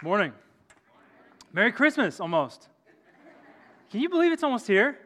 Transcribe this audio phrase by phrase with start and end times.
[0.00, 0.32] Morning.
[1.52, 2.68] Merry Christmas, almost.
[3.90, 4.96] Can you believe it's almost here?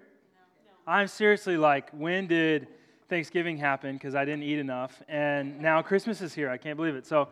[0.86, 2.68] I'm seriously like, when did
[3.08, 3.94] Thanksgiving happen?
[3.94, 5.00] Because I didn't eat enough.
[5.08, 6.50] And now Christmas is here.
[6.50, 7.06] I can't believe it.
[7.06, 7.28] So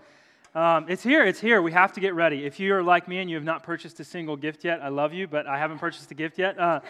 [0.54, 1.26] um, it's here.
[1.26, 1.60] It's here.
[1.60, 2.46] We have to get ready.
[2.46, 4.88] If you are like me and you have not purchased a single gift yet, I
[4.88, 6.58] love you, but I haven't purchased a gift yet.
[6.58, 6.80] Uh,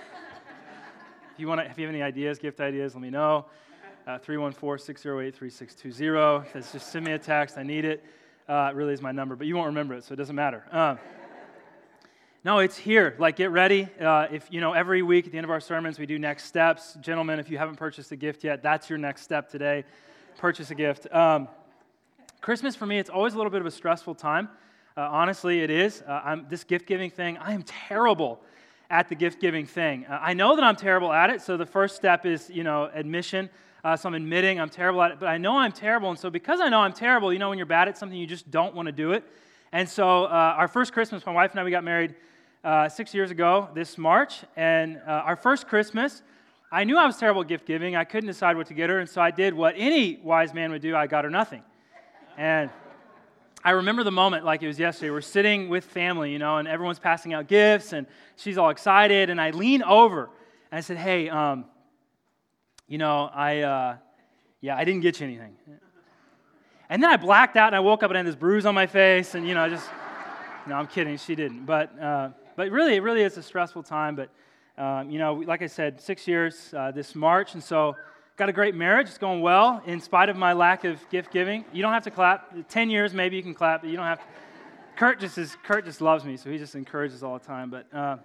[1.32, 3.46] if, you wanna, if you have any ideas, gift ideas, let me know.
[4.06, 6.62] Uh, 314 608 3620.
[6.72, 7.58] Just send me a text.
[7.58, 8.04] I need it.
[8.50, 10.64] Uh, it really is my number, but you won't remember it, so it doesn't matter.
[10.72, 10.96] Uh,
[12.42, 13.14] no, it's here.
[13.16, 13.86] Like, get ready.
[14.00, 16.46] Uh, if, you know, every week at the end of our sermons, we do next
[16.46, 16.98] steps.
[17.00, 19.84] Gentlemen, if you haven't purchased a gift yet, that's your next step today.
[20.36, 21.06] Purchase a gift.
[21.14, 21.46] Um,
[22.40, 24.48] Christmas, for me, it's always a little bit of a stressful time.
[24.96, 26.02] Uh, honestly, it is.
[26.02, 28.40] Uh, this gift giving thing, I am terrible
[28.90, 30.06] at the gift giving thing.
[30.06, 32.90] Uh, I know that I'm terrible at it, so the first step is, you know,
[32.92, 33.48] admission.
[33.82, 36.10] Uh, so I'm admitting I'm terrible at it, but I know I'm terrible.
[36.10, 38.26] And so because I know I'm terrible, you know, when you're bad at something, you
[38.26, 39.24] just don't want to do it.
[39.72, 42.14] And so uh, our first Christmas, my wife and I, we got married
[42.62, 44.42] uh, six years ago this March.
[44.56, 46.22] And uh, our first Christmas,
[46.70, 47.96] I knew I was terrible at gift giving.
[47.96, 48.98] I couldn't decide what to get her.
[48.98, 51.62] And so I did what any wise man would do I got her nothing.
[52.36, 52.70] And
[53.64, 55.10] I remember the moment like it was yesterday.
[55.10, 58.06] We're sitting with family, you know, and everyone's passing out gifts, and
[58.36, 59.28] she's all excited.
[59.28, 60.30] And I lean over
[60.70, 61.66] and I said, Hey, um,
[62.90, 63.96] you know, I, uh,
[64.60, 65.54] yeah, I didn't get you anything.
[66.90, 68.74] And then I blacked out and I woke up and I had this bruise on
[68.74, 69.88] my face, and, you know, I just,
[70.66, 71.66] no, I'm kidding, she didn't.
[71.66, 74.16] But, uh, but really, it really is a stressful time.
[74.16, 74.28] But,
[74.76, 77.94] um, you know, like I said, six years uh, this March, and so
[78.36, 79.06] got a great marriage.
[79.06, 81.64] It's going well in spite of my lack of gift giving.
[81.72, 82.68] You don't have to clap.
[82.68, 84.24] Ten years, maybe you can clap, but you don't have to.
[84.96, 87.70] Kurt just is, Kurt just loves me, so he just encourages all the time.
[87.70, 88.16] But uh,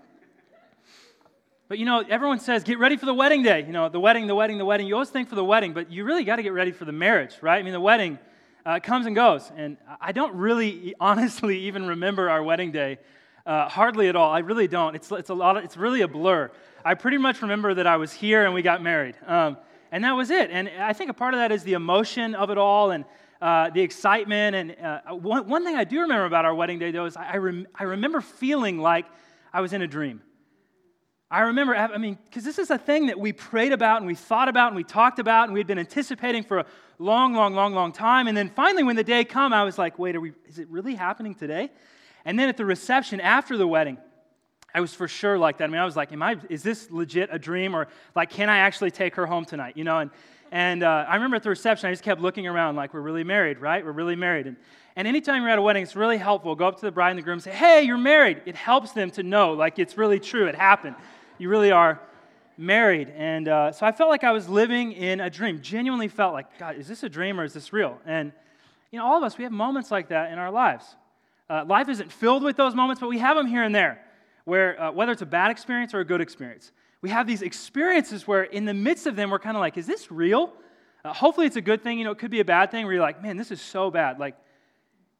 [1.67, 3.61] but you know, everyone says, get ready for the wedding day.
[3.65, 4.85] You know, the wedding, the wedding, the wedding.
[4.87, 6.91] You always think for the wedding, but you really got to get ready for the
[6.91, 7.57] marriage, right?
[7.57, 8.19] I mean, the wedding
[8.65, 9.51] uh, comes and goes.
[9.55, 12.99] And I don't really, honestly, even remember our wedding day.
[13.45, 14.31] Uh, hardly at all.
[14.31, 14.95] I really don't.
[14.95, 16.49] It's, it's, a lot of, it's really a blur.
[16.83, 19.15] I pretty much remember that I was here and we got married.
[19.25, 19.57] Um,
[19.91, 20.49] and that was it.
[20.49, 23.05] And I think a part of that is the emotion of it all and
[23.41, 24.55] uh, the excitement.
[24.55, 27.33] And uh, one, one thing I do remember about our wedding day, though, is I,
[27.33, 29.05] I, rem- I remember feeling like
[29.53, 30.21] I was in a dream.
[31.31, 34.13] I remember, I mean, because this is a thing that we prayed about and we
[34.13, 36.65] thought about and we talked about and we had been anticipating for a
[36.99, 38.27] long, long, long, long time.
[38.27, 40.93] And then finally, when the day came, I was like, wait, we, is it really
[40.93, 41.71] happening today?
[42.25, 43.97] And then at the reception after the wedding,
[44.73, 45.63] I was for sure like that.
[45.63, 47.75] I mean, I was like, am I, is this legit a dream?
[47.75, 49.77] Or like, can I actually take her home tonight?
[49.77, 50.11] You know, and,
[50.51, 53.23] and uh, I remember at the reception, I just kept looking around like, we're really
[53.23, 53.83] married, right?
[53.83, 54.45] We're really married.
[54.45, 54.57] And,
[54.95, 56.55] and anytime you're at a wedding, it's really helpful.
[56.55, 58.41] Go up to the bride and the groom and say, hey, you're married.
[58.45, 60.47] It helps them to know, like, it's really true.
[60.47, 60.95] It happened
[61.37, 61.99] you really are
[62.57, 63.09] married.
[63.15, 65.61] And uh, so I felt like I was living in a dream.
[65.61, 67.99] Genuinely felt like, God, is this a dream or is this real?
[68.05, 68.31] And,
[68.91, 70.85] you know, all of us, we have moments like that in our lives.
[71.49, 74.01] Uh, life isn't filled with those moments, but we have them here and there,
[74.45, 78.27] where uh, whether it's a bad experience or a good experience, we have these experiences
[78.27, 80.53] where in the midst of them, we're kind of like, is this real?
[81.03, 81.99] Uh, hopefully it's a good thing.
[81.99, 83.91] You know, it could be a bad thing where you're like, man, this is so
[83.91, 84.17] bad.
[84.19, 84.35] Like,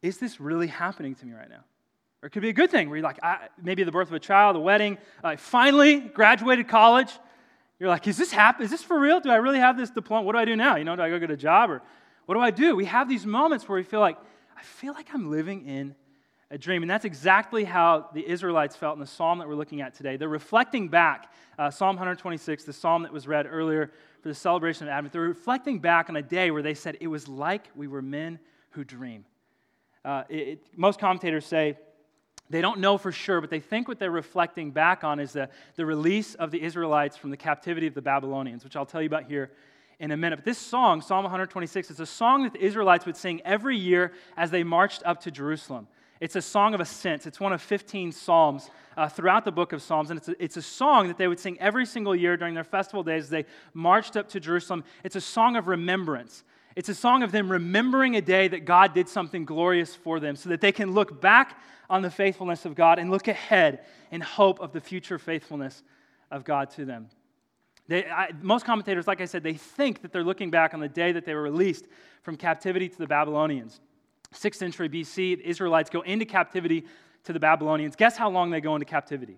[0.01, 1.63] is this really happening to me right now?
[2.25, 4.15] Or it could be a good thing where you're like, I, maybe the birth of
[4.15, 7.11] a child, a wedding, uh, finally graduated college.
[7.77, 8.65] You're like, is this happen?
[8.65, 9.19] Is this for real?
[9.19, 10.25] Do I really have this diploma?
[10.25, 10.75] What do I do now?
[10.75, 11.83] You know, do I go get a job or
[12.25, 12.75] what do I do?
[12.75, 14.17] We have these moments where we feel like,
[14.57, 15.93] I feel like I'm living in
[16.49, 16.81] a dream.
[16.81, 20.17] And that's exactly how the Israelites felt in the psalm that we're looking at today.
[20.17, 23.91] They're reflecting back, uh, Psalm 126, the psalm that was read earlier
[24.23, 25.13] for the celebration of Advent.
[25.13, 28.39] They're reflecting back on a day where they said it was like we were men
[28.71, 29.25] who dream.
[30.03, 31.77] Uh, it, most commentators say
[32.49, 35.49] they don't know for sure, but they think what they're reflecting back on is the,
[35.75, 39.07] the release of the Israelites from the captivity of the Babylonians, which I'll tell you
[39.07, 39.51] about here
[39.99, 40.37] in a minute.
[40.37, 44.11] But this song, Psalm 126, is a song that the Israelites would sing every year
[44.37, 45.87] as they marched up to Jerusalem.
[46.21, 47.25] It's a song of ascent.
[47.25, 50.11] It's one of 15 psalms uh, throughout the book of Psalms.
[50.11, 52.63] And it's a, it's a song that they would sing every single year during their
[52.63, 54.83] festival days as they marched up to Jerusalem.
[55.03, 56.43] It's a song of remembrance.
[56.75, 60.35] It's a song of them remembering a day that God did something glorious for them
[60.35, 61.57] so that they can look back
[61.89, 65.83] on the faithfulness of God and look ahead in hope of the future faithfulness
[66.31, 67.09] of God to them.
[67.87, 70.89] They, I, most commentators, like I said, they think that they're looking back on the
[70.89, 71.85] day that they were released
[72.23, 73.79] from captivity to the Babylonians.
[74.33, 76.85] Sixth century BC, the Israelites go into captivity
[77.23, 77.95] to the Babylonians.
[77.95, 79.37] Guess how long they go into captivity?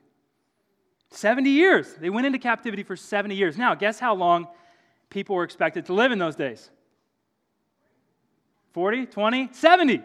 [1.12, 1.94] 70 years.
[1.96, 3.58] They went into captivity for 70 years.
[3.58, 4.48] Now, guess how long
[5.10, 6.70] people were expected to live in those days?
[8.78, 10.04] 40, 20, 70.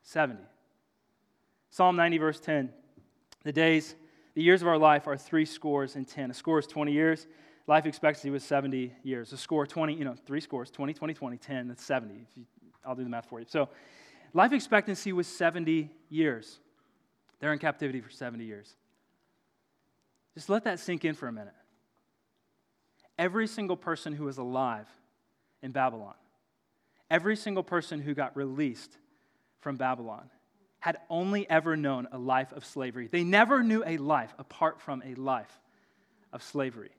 [0.00, 0.40] 70.
[1.68, 2.70] Psalm 90, verse 10.
[3.44, 3.96] The days,
[4.32, 6.30] the years of our life are three scores and 10.
[6.30, 7.26] A score is 20 years.
[7.66, 9.30] Life expectancy was 70 years.
[9.34, 12.14] A score, 20, you know, three scores, 20, 20, 20, 10, that's 70.
[12.34, 12.46] You,
[12.82, 13.46] I'll do the math for you.
[13.46, 13.68] So
[14.32, 16.60] life expectancy was 70 years.
[17.40, 18.74] They're in captivity for 70 years.
[20.32, 21.52] Just let that sink in for a minute.
[23.18, 24.88] Every single person who was alive
[25.60, 26.14] in Babylon,
[27.12, 28.96] every single person who got released
[29.60, 30.30] from Babylon,
[30.80, 33.06] had only ever known a life of slavery.
[33.06, 35.60] They never knew a life apart from a life
[36.32, 36.90] of slavery.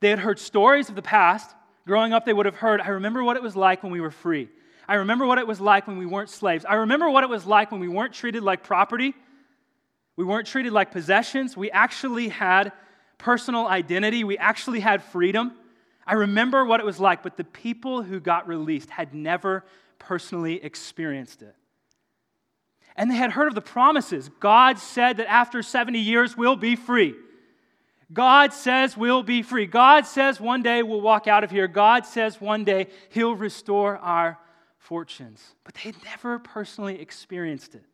[0.00, 1.48] They had heard stories of the past.
[1.86, 4.10] Growing up, they would have heard, I remember what it was like when we were
[4.10, 4.50] free.
[4.86, 6.64] I remember what it was like when we weren't slaves.
[6.68, 9.14] I remember what it was like when we weren't treated like property.
[10.16, 11.56] We weren't treated like possessions.
[11.56, 12.72] We actually had
[13.16, 14.24] personal identity.
[14.24, 15.52] We actually had freedom.
[16.06, 19.64] I remember what it was like, but the people who got released had never
[19.98, 21.54] personally experienced it.
[22.96, 24.30] And they had heard of the promises.
[24.40, 27.14] God said that after 70 years, we'll be free.
[28.12, 29.66] God says we'll be free.
[29.66, 31.66] God says one day we'll walk out of here.
[31.66, 34.38] God says one day He'll restore our
[34.78, 35.54] fortunes.
[35.64, 37.84] But they had never personally experienced it.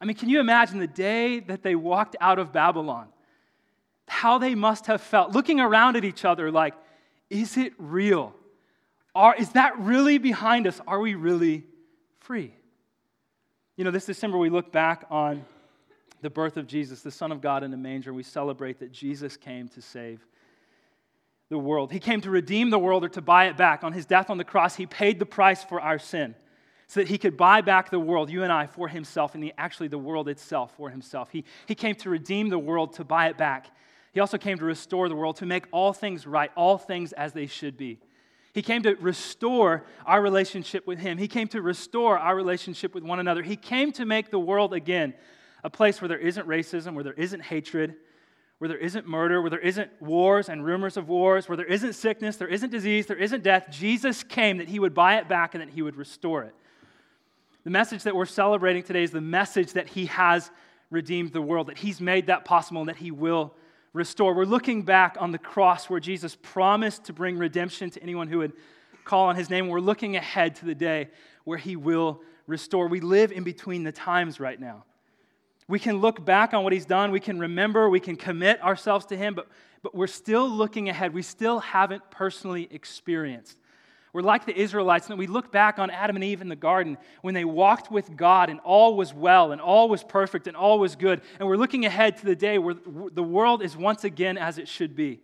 [0.00, 3.08] I mean, can you imagine the day that they walked out of Babylon?
[4.08, 6.74] How they must have felt looking around at each other like,
[7.30, 8.34] is it real?
[9.14, 10.80] Are, is that really behind us?
[10.86, 11.64] Are we really
[12.18, 12.52] free?
[13.76, 15.44] You know, this December we look back on
[16.20, 18.92] the birth of Jesus, the Son of God in the manger, and we celebrate that
[18.92, 20.24] Jesus came to save
[21.48, 21.90] the world.
[21.90, 23.82] He came to redeem the world or to buy it back.
[23.82, 26.34] On his death on the cross, he paid the price for our sin
[26.86, 29.54] so that he could buy back the world, you and I, for himself, and the,
[29.56, 31.30] actually the world itself for himself.
[31.30, 33.68] He, he came to redeem the world, to buy it back.
[34.12, 37.32] He also came to restore the world, to make all things right, all things as
[37.32, 37.98] they should be.
[38.52, 41.18] He came to restore our relationship with him.
[41.18, 43.42] He came to restore our relationship with one another.
[43.42, 45.14] He came to make the world again
[45.62, 47.94] a place where there isn't racism, where there isn't hatred,
[48.58, 51.92] where there isn't murder, where there isn't wars and rumors of wars, where there isn't
[51.92, 53.66] sickness, there isn't disease, there isn't death.
[53.70, 56.54] Jesus came that he would buy it back and that he would restore it.
[57.62, 60.50] The message that we're celebrating today is the message that he has
[60.90, 63.54] redeemed the world, that he's made that possible, and that he will
[63.92, 64.34] restore.
[64.34, 68.38] We're looking back on the cross where Jesus promised to bring redemption to anyone who
[68.38, 68.52] would
[69.04, 69.68] call on his name.
[69.68, 71.08] We're looking ahead to the day
[71.44, 72.88] where he will restore.
[72.88, 74.84] We live in between the times right now.
[75.68, 79.06] We can look back on what he's done, we can remember, we can commit ourselves
[79.06, 79.48] to him, but,
[79.84, 81.14] but we're still looking ahead.
[81.14, 83.59] We still haven't personally experienced.
[84.12, 86.98] We're like the Israelites, and we look back on Adam and Eve in the garden
[87.22, 90.78] when they walked with God and all was well and all was perfect and all
[90.78, 91.20] was good.
[91.38, 94.66] And we're looking ahead to the day where the world is once again as it
[94.66, 95.20] should be.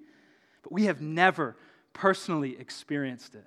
[0.62, 1.56] But we have never
[1.92, 3.46] personally experienced it.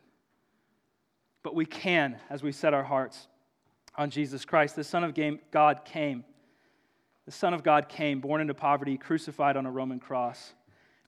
[1.43, 3.27] But we can as we set our hearts
[3.97, 4.75] on Jesus Christ.
[4.75, 5.15] The Son of
[5.51, 6.25] God came
[7.29, 10.53] the Son of God came, born into poverty, crucified on a Roman cross.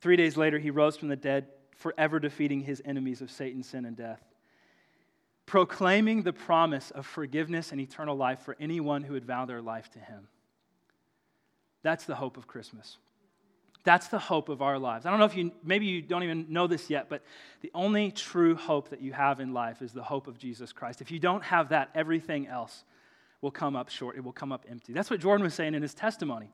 [0.01, 3.86] Three days later, he rose from the dead, forever defeating his enemies of Satan, sin,
[3.86, 4.22] and death.
[5.46, 9.90] Proclaiming the promise of forgiveness and eternal life for anyone who would vow their life
[9.92, 10.28] to him.
[11.84, 12.98] That's the hope of Christmas.
[13.84, 15.06] That's the hope of our lives.
[15.06, 17.24] I don't know if you, maybe you don't even know this yet, but
[17.62, 21.02] the only true hope that you have in life is the hope of Jesus Christ.
[21.02, 22.84] If you don't have that, everything else
[23.42, 24.16] will come up short.
[24.18, 24.94] It will come up empty.
[24.94, 26.52] That's what Jordan was saying in his testimony.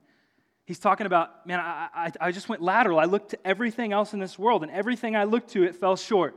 [0.67, 2.99] He's talking about, man, I, I, I just went lateral.
[2.99, 5.95] I looked to everything else in this world, and everything I looked to, it fell
[5.95, 6.35] short.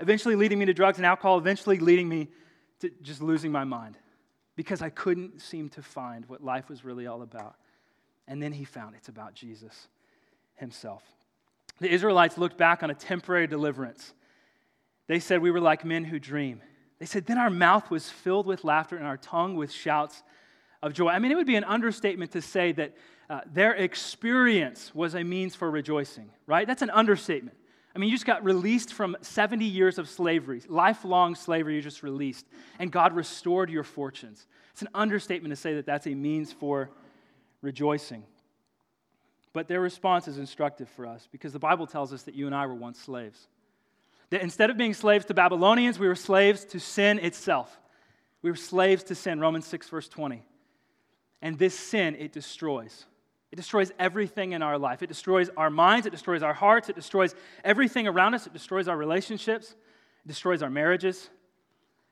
[0.00, 2.28] Eventually leading me to drugs and alcohol, eventually leading me
[2.80, 3.96] to just losing my mind
[4.54, 7.54] because I couldn't seem to find what life was really all about.
[8.28, 9.88] And then he found it's about Jesus
[10.56, 11.02] himself.
[11.78, 14.12] The Israelites looked back on a temporary deliverance.
[15.06, 16.60] They said we were like men who dream.
[16.98, 20.22] They said, Then our mouth was filled with laughter and our tongue with shouts
[20.82, 21.08] of joy.
[21.08, 22.94] I mean, it would be an understatement to say that
[23.28, 26.66] uh, their experience was a means for rejoicing, right?
[26.66, 27.56] That's an understatement.
[27.94, 32.02] I mean, you just got released from 70 years of slavery, lifelong slavery, you just
[32.02, 32.46] released,
[32.78, 34.46] and God restored your fortunes.
[34.72, 36.90] It's an understatement to say that that's a means for
[37.62, 38.24] rejoicing.
[39.52, 42.54] But their response is instructive for us because the Bible tells us that you and
[42.54, 43.48] I were once slaves.
[44.30, 47.76] That instead of being slaves to Babylonians, we were slaves to sin itself.
[48.42, 50.42] We were slaves to sin, Romans 6, verse 20.
[51.42, 53.06] And this sin, it destroys.
[53.50, 55.02] It destroys everything in our life.
[55.02, 58.86] It destroys our minds, it destroys our hearts, it destroys everything around us, it destroys
[58.86, 59.74] our relationships,
[60.24, 61.30] it destroys our marriages.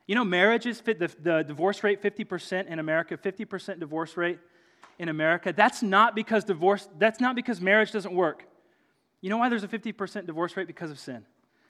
[0.07, 4.39] You know, marriages, the, the divorce rate 50% in America, 50% divorce rate
[4.99, 5.53] in America.
[5.55, 8.45] That's not because divorce, that's not because marriage doesn't work.
[9.21, 10.67] You know why there's a 50% divorce rate?
[10.67, 11.25] Because of sin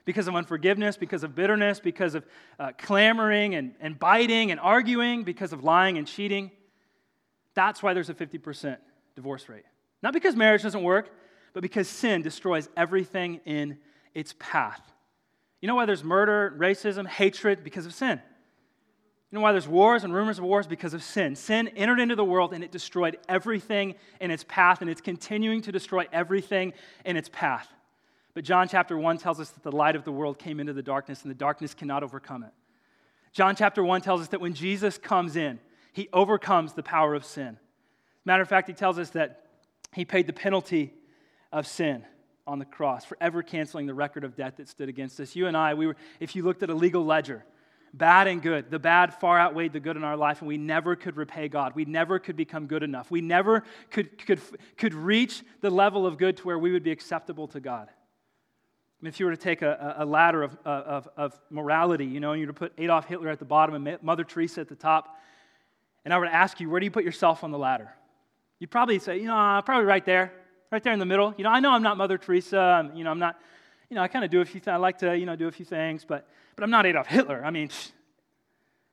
[0.05, 2.25] because of unforgiveness, because of bitterness, because of
[2.57, 6.49] uh, clamoring and, and biting and arguing, because of lying and cheating.
[7.55, 8.77] That's why there's a 50%
[9.15, 9.65] divorce rate.
[10.01, 11.09] Not because marriage doesn't work,
[11.53, 13.77] but because sin destroys everything in
[14.13, 14.81] its path.
[15.61, 17.63] You know why there's murder, racism, hatred?
[17.63, 18.21] Because of sin.
[19.31, 20.65] You know why there's wars and rumors of wars?
[20.65, 21.35] Because of sin.
[21.35, 25.61] Sin entered into the world and it destroyed everything in its path, and it's continuing
[25.61, 26.73] to destroy everything
[27.05, 27.67] in its path.
[28.33, 30.81] But John chapter 1 tells us that the light of the world came into the
[30.81, 32.53] darkness, and the darkness cannot overcome it.
[33.33, 35.59] John chapter 1 tells us that when Jesus comes in,
[35.99, 37.57] he overcomes the power of sin.
[38.23, 39.47] Matter of fact, he tells us that
[39.91, 40.93] he paid the penalty
[41.51, 42.05] of sin
[42.47, 45.35] on the cross, forever canceling the record of debt that stood against us.
[45.35, 47.43] You and I, we were, if you looked at a legal ledger,
[47.93, 48.71] bad and good.
[48.71, 51.75] The bad far outweighed the good in our life, and we never could repay God.
[51.75, 53.11] We never could become good enough.
[53.11, 54.39] We never could, could,
[54.77, 57.89] could reach the level of good to where we would be acceptable to God.
[57.89, 62.21] I mean, if you were to take a, a ladder of, of, of morality, you
[62.21, 64.69] know, and you were to put Adolf Hitler at the bottom and Mother Teresa at
[64.69, 65.17] the top,
[66.05, 67.93] and I were to ask you, where do you put yourself on the ladder?
[68.59, 70.33] You'd probably say, you know, uh, probably right there,
[70.71, 71.33] right there in the middle.
[71.37, 72.59] You know, I know I'm not Mother Teresa.
[72.59, 73.39] I'm, you know, I'm not,
[73.89, 74.73] you know, I kind of do a few things.
[74.73, 77.41] I like to, you know, do a few things, but but I'm not Adolf Hitler.
[77.43, 77.69] I mean,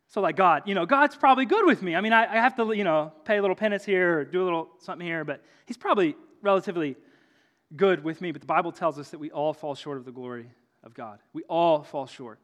[0.07, 1.97] so like God, you know, God's probably good with me.
[1.97, 4.43] I mean, I, I have to, you know, pay a little penance here or do
[4.43, 6.97] a little something here, but He's probably relatively
[7.75, 8.31] good with me.
[8.31, 10.49] But the Bible tells us that we all fall short of the glory
[10.85, 11.19] of God.
[11.33, 12.39] We all fall short.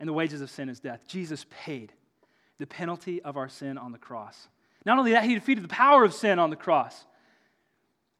[0.00, 1.06] And the wages of sin is death.
[1.06, 1.92] Jesus paid
[2.58, 4.48] the penalty of our sin on the cross.
[4.84, 7.04] Not only that, He defeated the power of sin on the cross.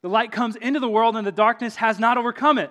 [0.03, 2.71] The light comes into the world and the darkness has not overcome it.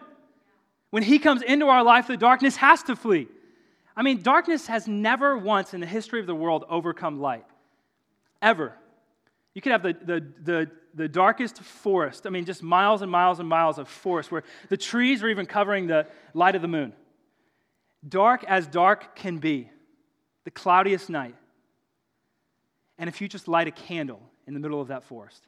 [0.90, 3.28] When He comes into our life, the darkness has to flee.
[3.96, 7.46] I mean, darkness has never once in the history of the world overcome light.
[8.42, 8.74] Ever.
[9.54, 13.40] You could have the, the, the, the, darkest forest, I mean, just miles and miles
[13.40, 16.94] and miles of forest where the trees are even covering the light of the moon.
[18.08, 19.70] Dark as dark can be,
[20.44, 21.36] the cloudiest night.
[23.04, 25.46] And if you just light a candle in the middle of that forest,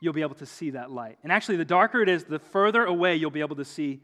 [0.00, 1.18] you'll be able to see that light.
[1.22, 4.00] And actually, the darker it is, the further away you'll be able to see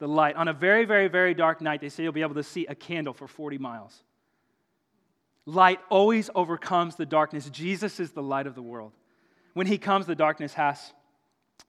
[0.00, 0.36] the light.
[0.36, 2.74] On a very, very, very dark night, they say you'll be able to see a
[2.74, 4.02] candle for 40 miles.
[5.46, 7.48] Light always overcomes the darkness.
[7.48, 8.92] Jesus is the light of the world.
[9.54, 10.92] When he comes, the darkness has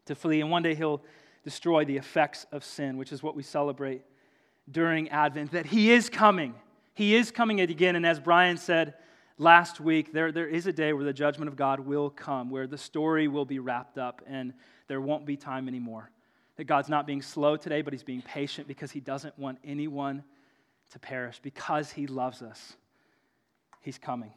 [0.07, 1.01] to flee, and one day he'll
[1.45, 4.01] destroy the effects of sin, which is what we celebrate
[4.69, 6.55] during Advent, that he is coming.
[6.93, 8.95] He is coming again, and as Brian said
[9.37, 12.67] last week, there, there is a day where the judgment of God will come, where
[12.67, 14.53] the story will be wrapped up, and
[14.87, 16.09] there won't be time anymore
[16.57, 20.23] that God's not being slow today, but He's being patient because He doesn't want anyone
[20.91, 21.39] to perish.
[21.41, 22.75] Because He loves us,
[23.81, 24.31] He's coming.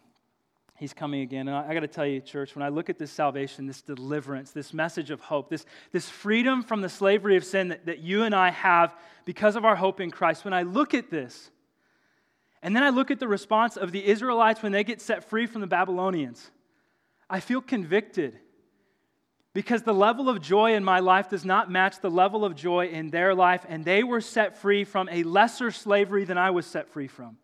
[0.76, 1.46] He's coming again.
[1.46, 3.82] And I, I got to tell you, church, when I look at this salvation, this
[3.82, 7.98] deliverance, this message of hope, this, this freedom from the slavery of sin that, that
[7.98, 8.94] you and I have
[9.26, 11.50] because of our hope in Christ, when I look at this,
[12.62, 15.46] and then I look at the response of the Israelites when they get set free
[15.46, 16.50] from the Babylonians,
[17.28, 18.38] I feel convicted
[19.52, 22.86] because the level of joy in my life does not match the level of joy
[22.86, 26.66] in their life, and they were set free from a lesser slavery than I was
[26.66, 27.36] set free from.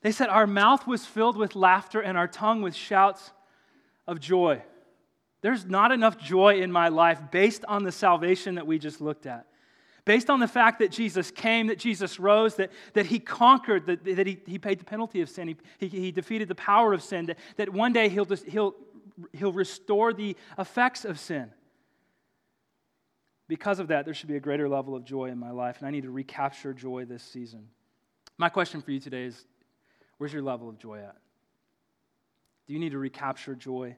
[0.00, 3.32] They said, Our mouth was filled with laughter and our tongue with shouts
[4.06, 4.62] of joy.
[5.40, 9.26] There's not enough joy in my life based on the salvation that we just looked
[9.26, 9.46] at.
[10.08, 14.02] Based on the fact that Jesus came, that Jesus rose, that, that he conquered, that,
[14.16, 17.02] that he, he paid the penalty of sin, he, he, he defeated the power of
[17.02, 18.74] sin, that, that one day he'll, just, he'll
[19.32, 21.50] he'll restore the effects of sin.
[23.48, 25.86] Because of that, there should be a greater level of joy in my life, and
[25.86, 27.68] I need to recapture joy this season.
[28.38, 29.44] My question for you today is
[30.16, 31.16] where's your level of joy at?
[32.66, 33.94] Do you need to recapture joy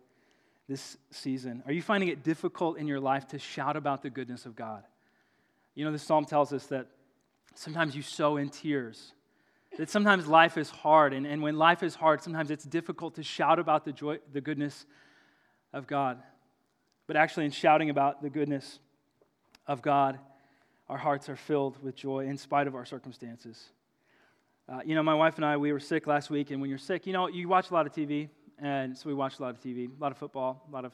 [0.69, 1.63] this season?
[1.67, 4.83] Are you finding it difficult in your life to shout about the goodness of God?
[5.81, 6.89] You know, the psalm tells us that
[7.55, 9.15] sometimes you sow in tears
[9.79, 13.23] that sometimes life is hard, and, and when life is hard, sometimes it's difficult to
[13.23, 14.85] shout about the, joy, the goodness
[15.73, 16.19] of God.
[17.07, 18.79] But actually, in shouting about the goodness
[19.67, 20.19] of God,
[20.87, 23.71] our hearts are filled with joy in spite of our circumstances.
[24.69, 26.79] Uh, you know, my wife and I, we were sick last week, and when you're
[26.79, 29.55] sick, you know, you watch a lot of TV, and so we watched a lot
[29.55, 30.93] of TV, a lot of football, a lot of,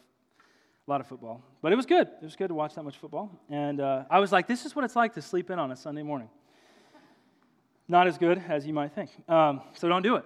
[0.86, 1.42] a lot of football.
[1.62, 2.06] But it was good.
[2.06, 3.30] It was good to watch that much football.
[3.50, 5.76] And uh, I was like, this is what it's like to sleep in on a
[5.76, 6.28] Sunday morning.
[7.88, 9.10] Not as good as you might think.
[9.28, 10.24] Um, so don't do it.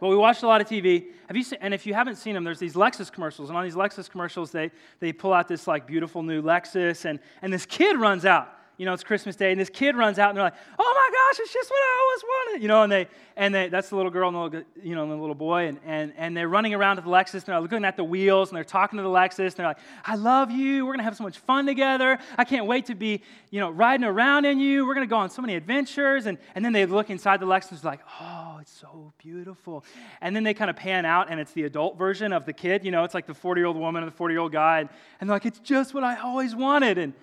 [0.00, 1.06] But we watched a lot of TV.
[1.28, 3.50] Have you seen, and if you haven't seen them, there's these Lexus commercials.
[3.50, 7.20] And on these Lexus commercials, they, they pull out this like beautiful new Lexus, and,
[7.40, 10.30] and this kid runs out you know, it's Christmas Day, and this kid runs out,
[10.30, 12.90] and they're like, "Oh my gosh, it's just what I always wanted," you know, and
[12.90, 15.36] they and they that's the little girl and the little, you know, and the little
[15.36, 18.02] boy, and and and they're running around to the Lexus, and they're looking at the
[18.02, 20.84] wheels, and they're talking to the Lexus, and they're like, "I love you.
[20.84, 22.18] We're gonna have so much fun together.
[22.36, 23.22] I can't wait to be,
[23.52, 24.84] you know, riding around in you.
[24.84, 27.84] We're gonna go on so many adventures." And and then they look inside the Lexus,
[27.84, 29.84] like, "Oh, it's so beautiful,"
[30.20, 32.84] and then they kind of pan out, and it's the adult version of the kid,
[32.84, 34.80] you know, it's like the 40 year old woman and the 40 year old guy,
[34.80, 34.88] and,
[35.20, 37.14] and they're like, "It's just what I always wanted," and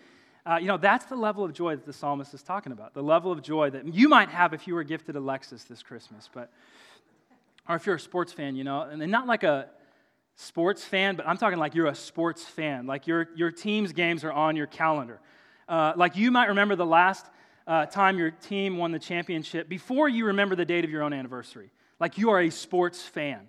[0.49, 2.95] uh, you know, that's the level of joy that the psalmist is talking about.
[2.95, 5.83] The level of joy that you might have if you were gifted a Lexus this
[5.83, 6.27] Christmas.
[6.33, 6.49] But
[7.67, 9.67] or if you're a sports fan, you know, and not like a
[10.35, 14.23] sports fan, but I'm talking like you're a sports fan, like your, your team's games
[14.23, 15.19] are on your calendar.
[15.67, 17.27] Uh, like you might remember the last
[17.67, 21.13] uh, time your team won the championship before you remember the date of your own
[21.13, 21.69] anniversary.
[21.99, 23.47] Like you are a sports fan.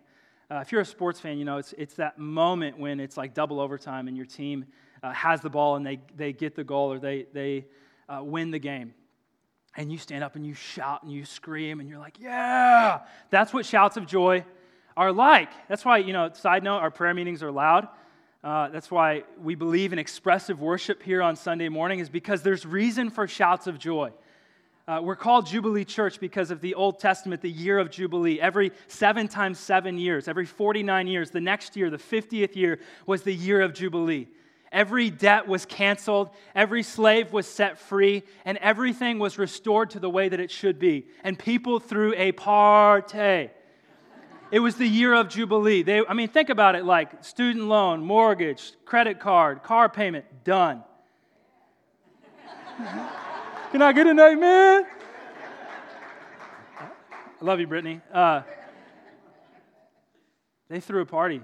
[0.51, 3.33] Uh, if you're a sports fan, you know, it's, it's that moment when it's like
[3.33, 4.67] double overtime and your team
[5.03, 7.67] uh, has the ball and they, they get the goal or they, they
[8.09, 8.95] uh, win the game.
[9.77, 13.01] And you stand up and you shout and you scream and you're like, yeah!
[13.31, 14.45] That's what shouts of joy
[14.97, 15.51] are like.
[15.69, 17.89] That's why, you know, side note, our prayer meetings are loud.
[18.43, 22.65] Uh, that's why we believe in expressive worship here on Sunday morning, is because there's
[22.65, 24.11] reason for shouts of joy.
[24.89, 28.41] Uh, we're called Jubilee Church because of the Old Testament, the year of Jubilee.
[28.41, 33.23] Every seven times seven years, every 49 years, the next year, the 50th year, was
[33.23, 34.27] the year of Jubilee.
[34.73, 40.09] Every debt was canceled, every slave was set free, and everything was restored to the
[40.09, 41.07] way that it should be.
[41.25, 43.51] And people threw a party.
[44.53, 45.83] It was the year of Jubilee.
[45.83, 50.85] They, I mean, think about it like student loan, mortgage, credit card, car payment, done.
[53.73, 54.87] Can I get an amen?
[57.41, 58.01] I love you, Brittany.
[58.13, 58.43] Uh,
[60.69, 61.41] they threw a party.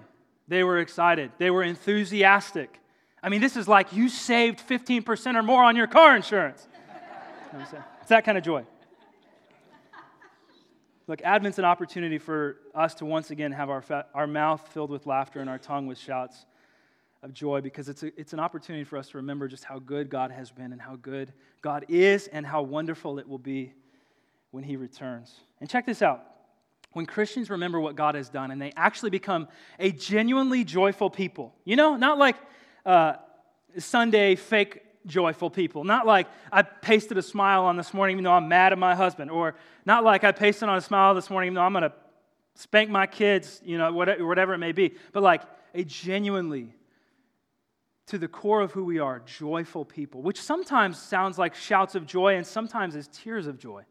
[0.47, 1.33] They were excited.
[1.38, 2.80] They were enthusiastic.
[3.23, 6.66] I mean, this is like you saved 15% or more on your car insurance.
[8.00, 8.64] It's that kind of joy.
[11.08, 14.90] Look, Advent's an opportunity for us to once again have our, fa- our mouth filled
[14.90, 16.46] with laughter and our tongue with shouts
[17.23, 20.11] of joy because it's, a, it's an opportunity for us to remember just how good
[20.11, 21.32] God has been and how good
[21.62, 23.73] God is and how wonderful it will be
[24.50, 25.35] when He returns.
[25.61, 26.25] And check this out.
[26.92, 31.54] When Christians remember what God has done and they actually become a genuinely joyful people,
[31.64, 32.37] you know, not like
[32.87, 33.16] uh,
[33.78, 35.85] Sunday fake joyful people.
[35.85, 38.95] Not like I pasted a smile on this morning even though I'm mad at my
[38.95, 41.83] husband, or not like I pasted on a smile this morning even though I'm going
[41.83, 41.93] to
[42.55, 45.43] spank my kids, you know, whatever it may be, but like
[45.75, 46.75] a genuinely,
[48.07, 52.06] to the core of who we are, joyful people, which sometimes sounds like shouts of
[52.06, 53.84] joy and sometimes is tears of joy.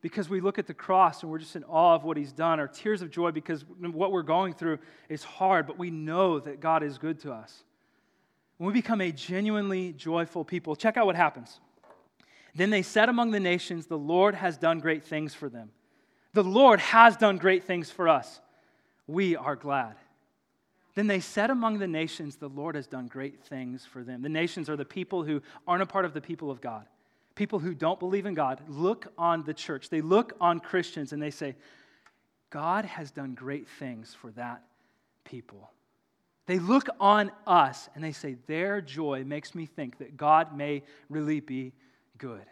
[0.00, 2.60] Because we look at the cross and we're just in awe of what he's done,
[2.60, 6.60] or tears of joy because what we're going through is hard, but we know that
[6.60, 7.64] God is good to us.
[8.58, 11.60] When we become a genuinely joyful people, check out what happens.
[12.54, 15.70] Then they said among the nations, The Lord has done great things for them.
[16.32, 18.40] The Lord has done great things for us.
[19.06, 19.96] We are glad.
[20.94, 24.22] Then they said among the nations, The Lord has done great things for them.
[24.22, 26.86] The nations are the people who aren't a part of the people of God.
[27.34, 31.20] People who don't believe in God look on the church, they look on Christians, and
[31.20, 31.56] they say,
[32.50, 34.62] God has done great things for that
[35.24, 35.72] people.
[36.46, 40.82] They look on us and they say, Their joy makes me think that God may
[41.08, 41.72] really be
[42.18, 42.44] good.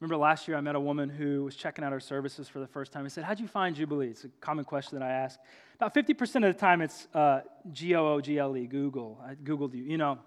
[0.00, 2.66] Remember last year I met a woman who was checking out our services for the
[2.66, 3.04] first time.
[3.04, 4.08] I said, How'd you find Jubilee?
[4.08, 5.38] It's a common question that I ask.
[5.74, 7.40] About 50% of the time it's uh,
[7.72, 9.20] G O O G L E, Google.
[9.24, 10.18] I Googled you, you know.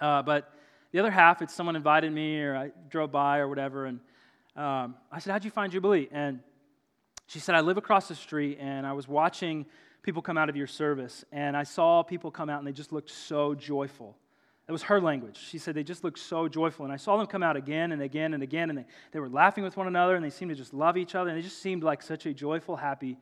[0.00, 0.52] Uh, but
[0.92, 3.86] the other half, it's someone invited me or I drove by or whatever.
[3.86, 4.00] And
[4.56, 6.08] um, I said, How'd you find Jubilee?
[6.12, 6.40] And
[7.26, 9.66] she said, I live across the street and I was watching
[10.04, 12.92] people come out of your service, and I saw people come out and they just
[12.92, 14.16] looked so joyful.
[14.66, 15.38] That was her language.
[15.38, 16.84] She said they just looked so joyful.
[16.84, 19.28] And I saw them come out again and again and again, and they, they were
[19.28, 21.60] laughing with one another, and they seemed to just love each other, and they just
[21.60, 23.18] seemed like such a joyful, happy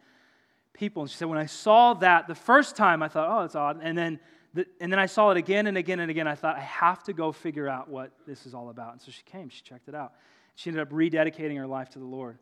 [0.73, 1.03] people.
[1.03, 3.81] And she said, when I saw that the first time, I thought, oh, that's odd.
[3.81, 4.21] And then,
[4.53, 6.27] the, and then I saw it again and again and again.
[6.27, 8.93] I thought, I have to go figure out what this is all about.
[8.93, 10.13] And so she came, she checked it out.
[10.57, 12.39] She ended up rededicating her life to the Lord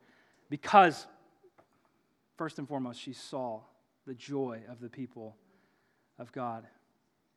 [0.48, 1.07] because,
[2.37, 3.61] first and foremost, she saw
[4.11, 5.37] the joy of the people
[6.18, 6.66] of God.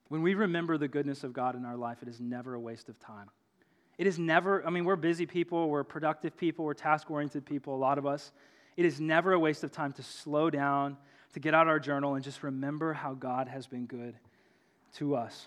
[0.08, 2.90] When we remember the goodness of God in our life, it is never a waste
[2.90, 3.30] of time.
[4.00, 7.76] It is never, I mean, we're busy people, we're productive people, we're task oriented people,
[7.76, 8.32] a lot of us.
[8.76, 10.98] It is never a waste of time to slow down,
[11.34, 14.16] to get out our journal, and just remember how God has been good
[14.96, 15.46] to us.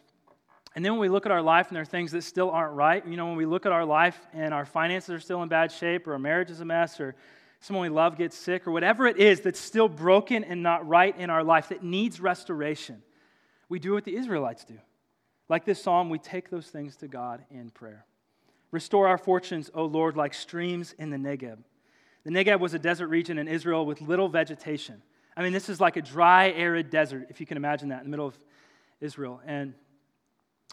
[0.76, 2.76] And then when we look at our life and there are things that still aren't
[2.76, 5.48] right, you know, when we look at our life and our finances are still in
[5.48, 7.16] bad shape, or our marriage is a mess, or
[7.66, 11.16] someone we love gets sick, or whatever it is that's still broken and not right
[11.18, 13.02] in our life that needs restoration,
[13.68, 14.78] we do what the Israelites do.
[15.48, 18.04] Like this psalm, we take those things to God in prayer.
[18.70, 21.58] Restore our fortunes, O Lord, like streams in the Negeb.
[22.24, 25.02] The Negeb was a desert region in Israel with little vegetation.
[25.36, 28.04] I mean, this is like a dry, arid desert, if you can imagine that, in
[28.04, 28.38] the middle of
[29.00, 29.40] Israel.
[29.44, 29.74] And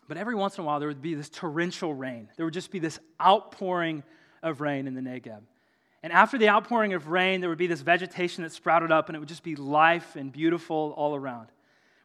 [0.08, 2.30] but every once in a while, there would be this torrential rain.
[2.36, 4.04] There would just be this outpouring
[4.42, 5.42] of rain in the Negeb.
[6.04, 9.16] And after the outpouring of rain, there would be this vegetation that sprouted up, and
[9.16, 11.48] it would just be life and beautiful all around.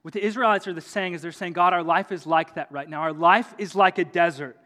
[0.03, 2.89] What the Israelites are saying is they're saying, God, our life is like that right
[2.89, 3.01] now.
[3.01, 4.57] Our life is like a desert.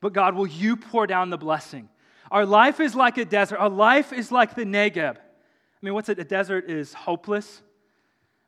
[0.00, 1.88] But God, will you pour down the blessing?
[2.30, 3.58] Our life is like a desert.
[3.58, 5.16] Our life is like the Negeb.
[5.16, 5.20] I
[5.80, 6.18] mean, what's it?
[6.18, 7.62] A desert is hopeless,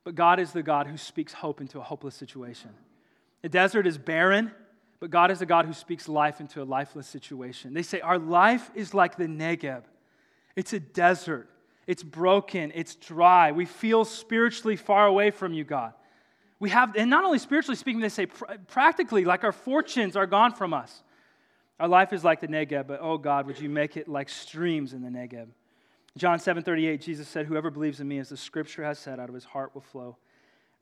[0.04, 2.70] but God is the God who speaks hope into a hopeless situation.
[3.42, 4.52] A desert is barren,
[5.00, 7.74] but God is the God who speaks life into a lifeless situation.
[7.74, 9.82] They say, Our life is like the Negeb.
[10.56, 11.48] It's a desert.
[11.86, 12.72] It's broken.
[12.74, 13.52] It's dry.
[13.52, 15.92] We feel spiritually far away from you, God.
[16.58, 20.26] We have, and not only spiritually speaking, they say pr- practically, like our fortunes are
[20.26, 21.02] gone from us.
[21.78, 24.94] Our life is like the Negeb, but oh God, would you make it like streams
[24.94, 25.48] in the Negeb?
[26.16, 29.28] John 7 38, Jesus said, Whoever believes in me, as the scripture has said, out
[29.28, 30.16] of his heart will flow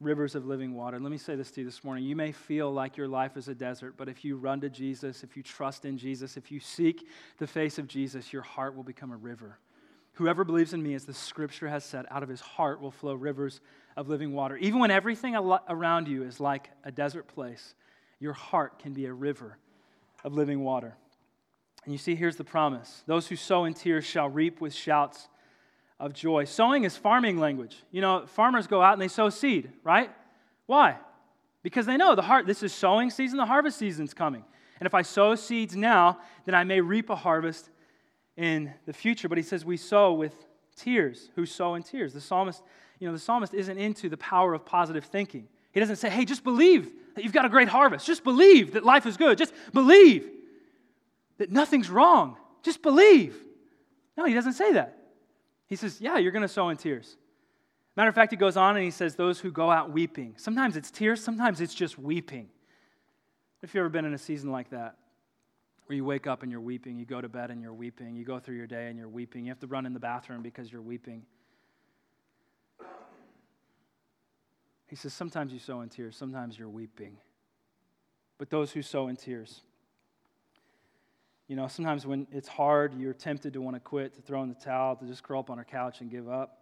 [0.00, 0.98] rivers of living water.
[1.00, 2.04] Let me say this to you this morning.
[2.04, 5.24] You may feel like your life is a desert, but if you run to Jesus,
[5.24, 7.08] if you trust in Jesus, if you seek
[7.38, 9.58] the face of Jesus, your heart will become a river.
[10.14, 13.14] Whoever believes in me, as the scripture has said, out of his heart will flow
[13.14, 13.60] rivers
[13.96, 14.56] of living water.
[14.56, 17.74] Even when everything around you is like a desert place,
[18.20, 19.58] your heart can be a river
[20.22, 20.94] of living water.
[21.84, 25.28] And you see, here's the promise those who sow in tears shall reap with shouts
[25.98, 26.44] of joy.
[26.44, 27.76] Sowing is farming language.
[27.90, 30.10] You know, farmers go out and they sow seed, right?
[30.66, 30.96] Why?
[31.62, 34.44] Because they know the heart, this is sowing season, the harvest season's coming.
[34.80, 37.70] And if I sow seeds now, then I may reap a harvest
[38.36, 39.28] in the future.
[39.28, 40.34] But he says we sow with
[40.76, 42.12] tears, who sow in tears.
[42.12, 42.62] The psalmist,
[42.98, 45.48] you know, the psalmist isn't into the power of positive thinking.
[45.72, 48.06] He doesn't say, hey, just believe that you've got a great harvest.
[48.06, 49.38] Just believe that life is good.
[49.38, 50.28] Just believe
[51.38, 52.36] that nothing's wrong.
[52.62, 53.36] Just believe.
[54.16, 54.96] No, he doesn't say that.
[55.66, 57.16] He says, Yeah, you're going to sow in tears.
[57.96, 60.34] Matter of fact, he goes on and he says, Those who go out weeping.
[60.36, 62.48] Sometimes it's tears, sometimes it's just weeping.
[63.62, 64.96] If you've ever been in a season like that,
[65.86, 68.24] where you wake up and you're weeping, you go to bed and you're weeping, you
[68.24, 70.72] go through your day and you're weeping, you have to run in the bathroom because
[70.72, 71.22] you're weeping.
[74.86, 77.18] He says, Sometimes you sow in tears, sometimes you're weeping.
[78.38, 79.60] But those who sow in tears,
[81.48, 84.48] you know, sometimes when it's hard, you're tempted to want to quit, to throw in
[84.48, 86.60] the towel, to just curl up on our couch and give up.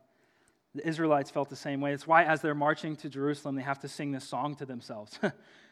[0.74, 1.92] The Israelites felt the same way.
[1.92, 5.18] It's why, as they're marching to Jerusalem, they have to sing this song to themselves.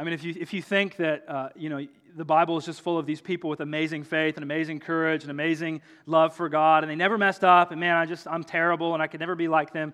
[0.00, 1.86] I mean, if you, if you think that, uh, you know,
[2.16, 5.30] the Bible is just full of these people with amazing faith and amazing courage and
[5.30, 8.94] amazing love for God, and they never messed up, and man, I just, I'm terrible
[8.94, 9.92] and I could never be like them,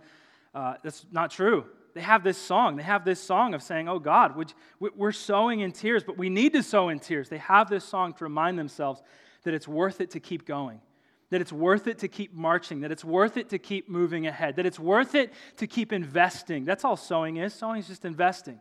[0.55, 1.67] uh, that's not true
[1.97, 2.77] they have this song.
[2.77, 4.35] They have this song of saying, Oh God,
[4.79, 7.31] we're sowing in tears, but we need to sow in tears.
[7.31, 9.03] They have this song to remind themselves
[9.45, 10.83] that it's worth it to keep going,
[11.31, 14.57] that it's worth it to keep marching, that it's worth it to keep moving ahead,
[14.57, 16.67] that it's worth it to keep investing.
[16.67, 17.55] That's all sowing is.
[17.55, 18.61] Sowing is just investing.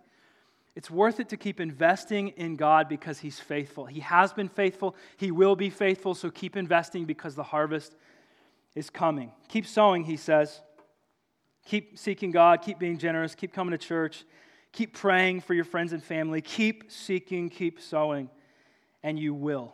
[0.75, 3.85] It's worth it to keep investing in God because He's faithful.
[3.85, 7.95] He has been faithful, He will be faithful, so keep investing because the harvest
[8.75, 9.31] is coming.
[9.47, 10.61] Keep sowing, He says.
[11.65, 14.23] Keep seeking God, keep being generous, keep coming to church,
[14.71, 18.29] keep praying for your friends and family, keep seeking, keep sowing,
[19.01, 19.73] and you will.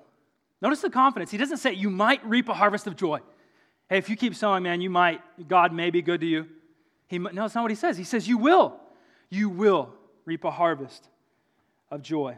[0.61, 1.31] Notice the confidence.
[1.31, 3.19] He doesn't say you might reap a harvest of joy.
[3.89, 6.47] Hey, if you keep sowing, man, you might, God may be good to you.
[7.07, 7.97] He, no, that's not what he says.
[7.97, 8.79] He says you will.
[9.29, 9.89] You will
[10.25, 11.09] reap a harvest
[11.89, 12.37] of joy.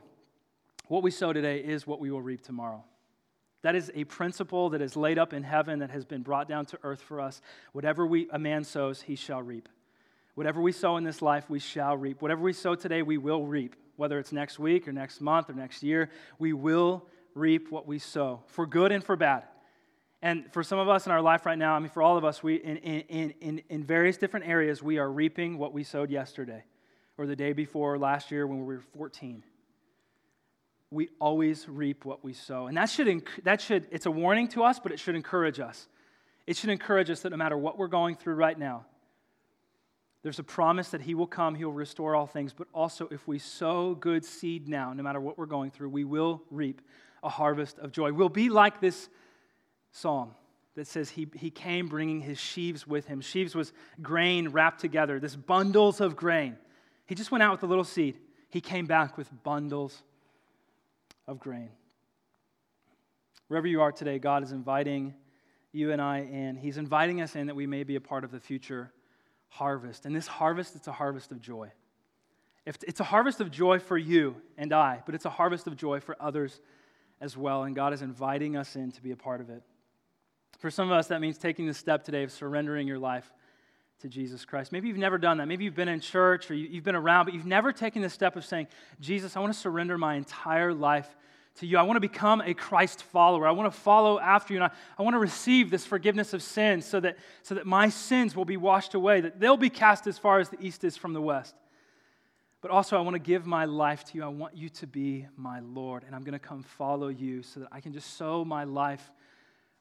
[0.88, 2.84] What we sow today is what we will reap tomorrow.
[3.62, 6.65] That is a principle that is laid up in heaven that has been brought down
[6.67, 7.41] to earth for us.
[7.72, 9.69] Whatever we, a man sows, he shall reap.
[10.36, 12.22] Whatever we sow in this life, we shall reap.
[12.22, 13.76] Whatever we sow today, we will reap.
[13.96, 18.00] Whether it's next week or next month or next year, we will reap what we
[18.00, 19.43] sow for good and for bad.
[20.22, 22.26] And for some of us in our life right now, I mean, for all of
[22.26, 26.10] us, we, in, in, in, in various different areas, we are reaping what we sowed
[26.10, 26.63] yesterday
[27.17, 29.43] or the day before last year when we were 14
[30.93, 32.67] we always reap what we sow.
[32.67, 35.88] And that should, that should, it's a warning to us, but it should encourage us.
[36.45, 38.86] It should encourage us that no matter what we're going through right now,
[40.21, 42.54] there's a promise that He will come, He will restore all things.
[42.54, 46.04] But also, if we sow good seed now, no matter what we're going through, we
[46.06, 46.82] will reap
[47.23, 48.13] a harvest of joy.
[48.13, 49.10] We'll be like this
[49.91, 50.32] psalm
[50.76, 53.21] that says he, he came bringing his sheaves with him.
[53.21, 56.58] Sheaves was grain wrapped together, this bundles of grain.
[57.06, 58.18] He just went out with a little seed.
[58.50, 60.04] He came back with bundles
[61.28, 61.70] of grain.
[63.48, 65.13] Wherever you are today, God is inviting
[65.72, 66.56] you and I in.
[66.56, 68.92] He's inviting us in that we may be a part of the future
[69.50, 70.06] harvest.
[70.06, 71.72] And this harvest, it's a harvest of joy.
[72.66, 76.00] It's a harvest of joy for you and I, but it's a harvest of joy
[76.00, 76.62] for others
[77.20, 77.63] as well.
[77.63, 79.63] And God is inviting us in to be a part of it.
[80.60, 83.34] For some of us, that means taking the step today of surrendering your life
[84.02, 84.72] to Jesus Christ.
[84.72, 85.48] Maybe you've never done that.
[85.48, 88.36] Maybe you've been in church or you've been around, but you've never taken the step
[88.36, 88.68] of saying,
[89.00, 91.16] Jesus, I want to surrender my entire life
[91.56, 91.78] to you.
[91.78, 93.48] I want to become a Christ follower.
[93.48, 94.62] I want to follow after you.
[94.62, 97.90] And I, I want to receive this forgiveness of sins so that, so that my
[97.90, 100.98] sins will be washed away, that they'll be cast as far as the east is
[100.98, 101.56] from the west.
[102.62, 104.24] But also, I want to give my life to you.
[104.24, 106.04] I want you to be my Lord.
[106.06, 109.12] And I'm going to come follow you so that I can just sow my life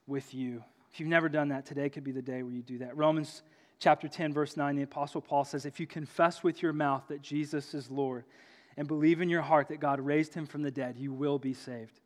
[0.05, 0.63] with you.
[0.91, 2.95] If you've never done that, today could be the day where you do that.
[2.95, 3.41] Romans
[3.79, 7.21] chapter 10, verse 9, the Apostle Paul says, If you confess with your mouth that
[7.21, 8.25] Jesus is Lord
[8.77, 11.53] and believe in your heart that God raised him from the dead, you will be
[11.53, 11.99] saved.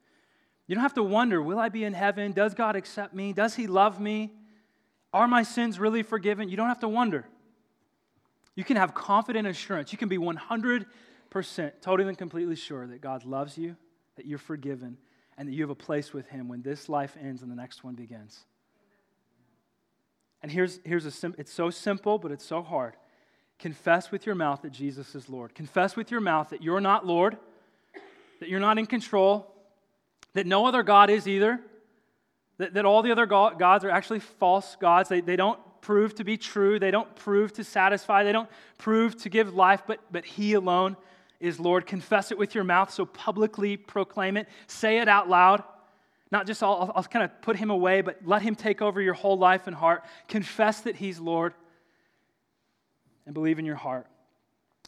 [0.67, 2.33] You don't have to wonder, will I be in heaven?
[2.33, 3.31] Does God accept me?
[3.31, 4.33] Does he love me?
[5.13, 6.49] Are my sins really forgiven?
[6.49, 7.25] You don't have to wonder.
[8.55, 9.91] You can have confident assurance.
[9.91, 10.85] You can be 100%
[11.81, 13.77] totally and completely sure that God loves you,
[14.17, 14.97] that you're forgiven,
[15.37, 17.83] and that you have a place with him when this life ends and the next
[17.83, 18.45] one begins.
[20.41, 22.95] And here's, here's a sim- it's so simple, but it's so hard.
[23.59, 25.55] Confess with your mouth that Jesus is Lord.
[25.55, 27.37] Confess with your mouth that you're not Lord,
[28.39, 29.51] that you're not in control,
[30.33, 31.59] that no other God is either,
[32.59, 35.09] that, that all the other gods are actually false gods.
[35.09, 39.15] They, they don't prove to be true, they don't prove to satisfy, they don't prove
[39.23, 40.95] to give life, but, but He alone
[41.39, 41.85] is Lord.
[41.85, 44.47] Confess it with your mouth, so publicly proclaim it.
[44.67, 45.63] Say it out loud.
[46.31, 49.13] Not just I'll, I'll kind of put him away, but let him take over your
[49.13, 50.03] whole life and heart.
[50.27, 51.53] Confess that he's Lord
[53.25, 54.07] and believe in your heart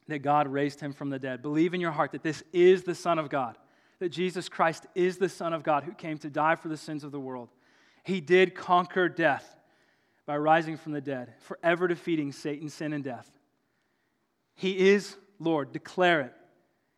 [0.10, 1.42] that God raised him from the dead.
[1.42, 3.58] Believe in your heart that this is the Son of God,
[4.00, 7.04] that Jesus Christ is the Son of God who came to die for the sins
[7.04, 7.50] of the world.
[8.04, 9.56] He did conquer death
[10.26, 13.30] by rising from the dead, forever defeating Satan, sin, and death.
[14.56, 15.72] He is Lord.
[15.72, 16.34] Declare it.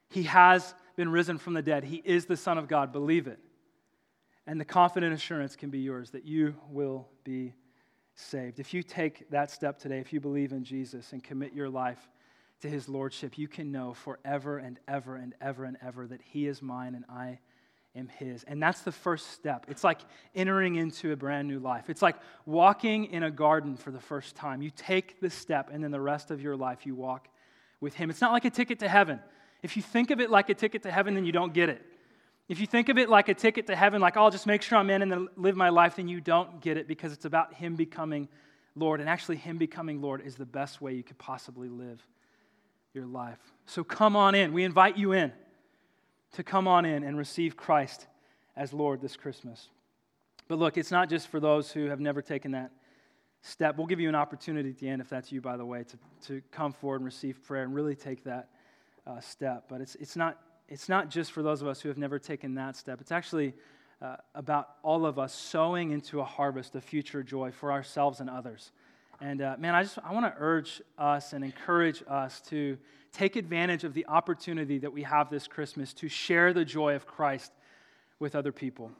[0.10, 1.84] He has been risen from the dead.
[1.84, 2.91] He is the Son of God.
[2.91, 3.39] Believe it.
[4.52, 7.54] And the confident assurance can be yours that you will be
[8.16, 8.60] saved.
[8.60, 12.10] If you take that step today, if you believe in Jesus and commit your life
[12.60, 16.48] to his lordship, you can know forever and ever and ever and ever that he
[16.48, 17.40] is mine and I
[17.96, 18.44] am his.
[18.44, 19.68] And that's the first step.
[19.70, 20.02] It's like
[20.36, 21.90] entering into a brand new life.
[21.90, 24.62] It's like walking in a garden for the first time.
[24.62, 27.30] You take the step, and then the rest of your life you walk
[27.80, 28.10] with him.
[28.10, 29.22] It's not like a ticket to heaven.
[29.64, 31.86] If you think of it like a ticket to heaven, then you don't get it.
[32.52, 34.62] If you think of it like a ticket to heaven, like, oh, I'll just make
[34.62, 37.24] sure I'm in and then live my life, then you don't get it because it's
[37.24, 38.28] about Him becoming
[38.76, 39.00] Lord.
[39.00, 42.06] And actually, Him becoming Lord is the best way you could possibly live
[42.94, 43.40] your life.
[43.68, 44.52] So come on in.
[44.52, 45.32] We invite you in
[46.34, 48.08] to come on in and receive Christ
[48.58, 49.70] as Lord this Christmas.
[50.50, 52.72] But look, it's not just for those who have never taken that
[53.44, 53.78] step.
[53.78, 55.98] We'll give you an opportunity at the end, if that's you, by the way, to,
[56.28, 58.50] to come forward and receive prayer and really take that
[59.08, 59.68] uh, step.
[59.70, 60.38] But it's, it's not
[60.72, 63.02] it's not just for those of us who have never taken that step.
[63.02, 63.54] It's actually
[64.02, 68.30] uh, about all of us sowing into a harvest of future joy for ourselves and
[68.30, 68.72] others.
[69.20, 72.78] And uh, man, I just I want to urge us and encourage us to
[73.12, 77.06] take advantage of the opportunity that we have this Christmas to share the joy of
[77.06, 77.52] Christ
[78.20, 78.92] with other people.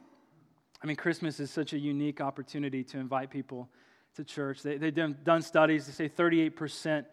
[0.82, 3.70] I mean, Christmas is such a unique opportunity to invite people
[4.16, 4.62] to church.
[4.62, 7.06] They, have done, studies to say 38%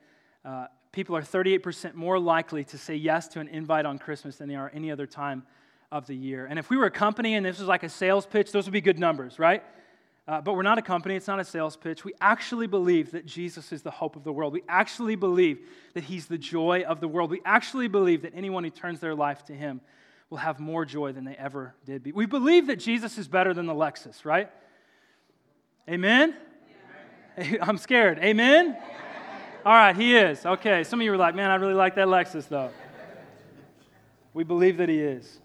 [0.44, 4.50] uh, people are 38% more likely to say yes to an invite on Christmas than
[4.50, 5.44] they are any other time
[5.92, 6.46] of the year.
[6.46, 8.74] And if we were a company and this was like a sales pitch, those would
[8.74, 9.64] be good numbers, right?
[10.28, 12.06] Uh, but we're not a company, it's not a sales pitch.
[12.06, 14.54] We actually believe that Jesus is the hope of the world.
[14.54, 15.60] We actually believe
[15.96, 17.32] that He's the joy of the world.
[17.32, 19.82] We actually believe that anyone who turns their life to Him
[20.30, 22.14] will have more joy than they ever did.
[22.14, 24.52] We believe that Jesus is better than the Lexus, right?
[25.90, 26.36] Amen?
[27.40, 27.58] Yeah.
[27.64, 28.20] I'm scared.
[28.20, 28.78] Amen?
[28.78, 29.09] Yeah.
[29.70, 30.48] All right, he is.
[30.48, 32.72] Okay, some of you were like, man, I really like that Lexus, though.
[34.34, 35.42] We believe that he is.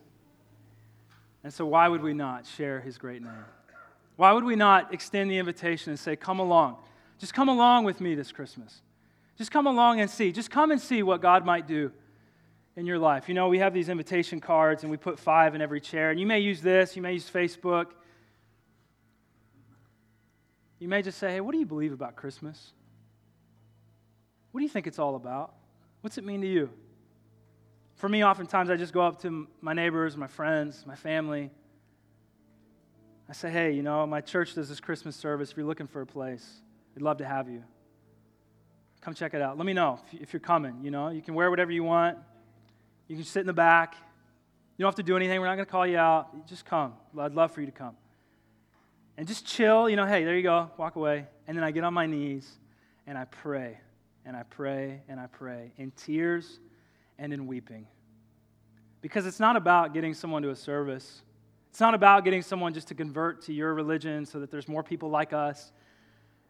[1.43, 3.45] And so, why would we not share his great name?
[4.17, 6.79] Why would we not extend the invitation and say, come along?
[7.19, 8.81] Just come along with me this Christmas.
[9.37, 10.33] Just come along and see.
[10.33, 11.93] Just come and see what God might do
[12.77, 13.29] in your life.
[13.29, 16.11] You know, we have these invitation cards and we put five in every chair.
[16.11, 17.89] And you may use this, you may use Facebook.
[20.79, 22.73] You may just say, hey, what do you believe about Christmas?
[24.55, 25.53] What do you think it's all about?
[26.01, 26.71] What's it mean to you?
[27.97, 31.51] For me, oftentimes I just go up to my neighbors, my friends, my family.
[33.29, 35.51] I say, hey, you know, my church does this Christmas service.
[35.51, 36.49] If you're looking for a place,
[36.95, 37.65] we'd love to have you.
[39.01, 39.59] Come check it out.
[39.59, 40.79] Let me know if you're coming.
[40.85, 42.17] You know, you can wear whatever you want.
[43.09, 43.97] You can sit in the back.
[44.77, 45.41] You don't have to do anything.
[45.41, 46.47] We're not going to call you out.
[46.47, 46.93] Just come.
[47.19, 47.97] I'd love for you to come.
[49.17, 49.91] And just chill.
[49.91, 50.71] You know, hey, there you go.
[50.77, 51.27] Walk away.
[51.49, 52.49] And then I get on my knees
[53.05, 53.81] and I pray
[54.25, 56.61] and I pray and I pray in tears
[57.19, 57.87] and in weeping.
[59.01, 61.23] Because it's not about getting someone to a service.
[61.71, 64.83] It's not about getting someone just to convert to your religion so that there's more
[64.83, 65.73] people like us.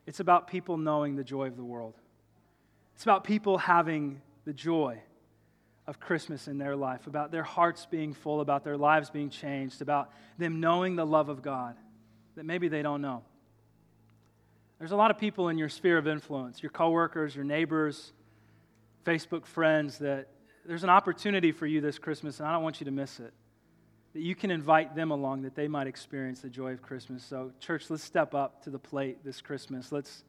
[0.06, 1.94] It's about people knowing the joy of the world.
[2.94, 5.00] It's about people having the joy
[5.86, 9.82] of Christmas in their life, about their hearts being full, about their lives being changed,
[9.82, 11.76] about them knowing the love of God
[12.36, 13.22] that maybe they don't know.
[14.84, 18.12] There's a lot of people in your sphere of influence, your coworkers, your neighbors,
[19.06, 20.28] Facebook friends, that
[20.66, 23.32] there's an opportunity for you this Christmas, and I don't want you to miss it.
[24.12, 27.24] that you can invite them along that they might experience the joy of Christmas.
[27.24, 29.90] So, church, let's step up to the plate this Christmas.
[29.90, 30.22] Let's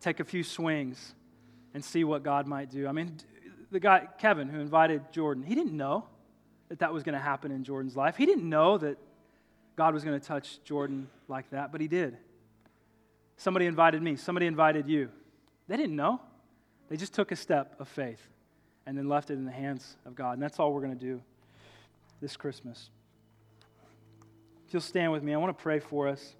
[0.00, 1.14] take a few swings
[1.74, 2.88] and see what God might do.
[2.88, 3.18] I mean,
[3.70, 6.06] the guy, Kevin, who invited Jordan, he didn't know
[6.70, 8.16] that that was going to happen in Jordan's life.
[8.16, 8.96] He didn't know that
[9.76, 12.16] God was going to touch Jordan like that, but he did.
[13.42, 15.08] Somebody invited me, somebody invited you.
[15.66, 16.20] They didn't know.
[16.88, 18.20] They just took a step of faith
[18.86, 20.34] and then left it in the hands of God.
[20.34, 21.20] And that's all we're going to do
[22.20, 22.90] this Christmas.
[24.68, 26.36] If you'll stand with me, I want to pray for us.